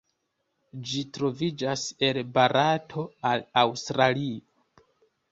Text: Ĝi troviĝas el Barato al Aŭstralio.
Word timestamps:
Ĝi 0.91 1.01
troviĝas 1.17 1.83
el 2.07 2.19
Barato 2.37 3.03
al 3.33 3.43
Aŭstralio. 3.65 4.41